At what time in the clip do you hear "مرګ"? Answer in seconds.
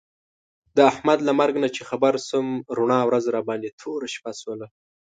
1.39-1.55